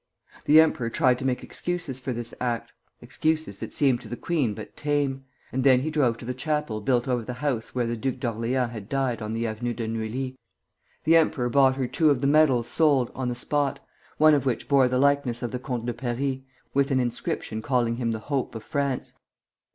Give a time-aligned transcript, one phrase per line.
[0.45, 4.55] The emperor tried to make excuses for this act, excuses that seemed to the queen
[4.55, 7.95] but tame, and then he drove to the chapel built over the house where the
[7.95, 10.39] Duke of Orleans had died on the Avenue de Neuilly.
[11.03, 13.79] The emperor bought her two of the medals sold on the spot,
[14.17, 16.37] one of which bore the likeness of the Comte de Paris,
[16.73, 19.13] with an inscription calling him the hope of France.